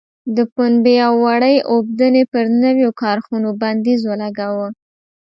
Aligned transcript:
د 0.35 0.37
پنبې 0.55 0.95
او 1.07 1.13
وړۍ 1.25 1.55
اوبدنې 1.73 2.23
پر 2.31 2.45
نویو 2.63 2.89
کارخونو 3.01 3.49
بندیز 3.61 4.01
ولګاوه. 4.05 4.67